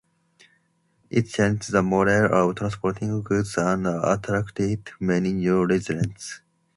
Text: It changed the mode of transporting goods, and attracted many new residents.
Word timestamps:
It 1.11 1.27
changed 1.29 1.71
the 1.71 1.83
mode 1.83 2.07
of 2.09 2.55
transporting 2.55 3.21
goods, 3.21 3.55
and 3.57 3.85
attracted 3.85 4.89
many 4.99 5.31
new 5.31 5.63
residents. 5.63 6.41